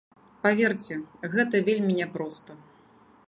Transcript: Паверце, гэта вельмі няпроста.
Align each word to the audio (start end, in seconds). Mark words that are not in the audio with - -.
Паверце, 0.45 0.95
гэта 1.35 1.61
вельмі 1.69 1.93
няпроста. 2.01 2.51